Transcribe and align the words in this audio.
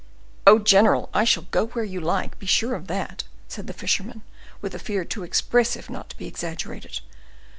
"Oh! 0.47 0.57
general, 0.57 1.11
I 1.13 1.25
shall 1.25 1.45
go 1.51 1.67
where 1.67 1.85
you 1.85 2.01
like, 2.01 2.39
be 2.39 2.47
sure 2.47 2.73
of 2.73 2.87
that," 2.87 3.25
said 3.47 3.67
the 3.67 3.71
fisherman, 3.73 4.23
with 4.59 4.73
a 4.73 4.79
fear 4.79 5.05
too 5.05 5.21
expressive 5.21 5.91
not 5.91 6.09
to 6.09 6.17
be 6.17 6.25
exaggerated. 6.25 7.01